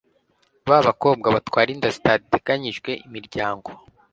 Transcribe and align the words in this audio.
b 0.69 0.69
abakobwa 0.79 1.27
batwara 1.35 1.69
inda 1.75 1.89
zitateganyijwe 1.95 2.91
imiryango 3.05 3.69